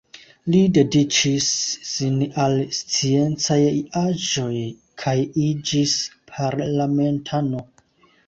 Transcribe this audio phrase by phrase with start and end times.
[0.53, 1.49] Li dediĉis
[1.89, 3.59] sin al sciencaj
[4.03, 4.57] aĵoj
[5.03, 5.15] kaj
[5.49, 5.93] iĝis
[6.35, 7.63] parlamentano.